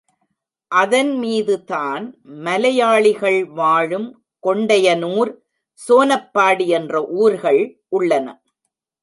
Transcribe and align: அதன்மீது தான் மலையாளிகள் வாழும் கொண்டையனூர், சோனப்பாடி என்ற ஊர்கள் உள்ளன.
அதன்மீது 0.71 1.55
தான் 1.63 2.05
மலையாளிகள் 2.45 3.39
வாழும் 3.59 4.09
கொண்டையனூர், 4.43 5.31
சோனப்பாடி 5.79 6.67
என்ற 6.79 7.03
ஊர்கள் 7.19 7.61
உள்ளன. 7.89 8.27